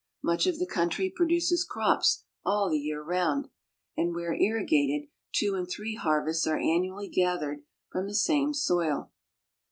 Much 0.23 0.47
of 0.47 0.57
the 0.57 0.65
country 0.65 1.13
aces 1.29 1.63
crops 1.63 2.23
all 2.43 2.71
the 2.71 2.79
year 2.79 3.03
round, 3.03 3.49
and, 3.95 4.15
where 4.15 4.33
irrigated, 4.33 5.07
and 5.39 5.69
three 5.69 5.93
harvests 5.93 6.47
are 6.47 6.57
annually 6.57 7.07
gathered 7.07 7.59
from 7.91 8.07
the 8.07 8.15
same 8.15 8.51
soil. 8.51 9.11